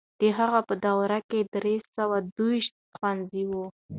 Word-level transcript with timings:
د 0.19 0.21
هغه 0.37 0.59
په 0.67 0.73
دوره 0.85 1.19
کې 1.29 1.39
درې 1.55 1.75
سوه 1.95 2.17
دوه 2.35 2.47
ويشت 2.51 2.73
ښوونځي 2.95 3.43
وو. 3.49 3.65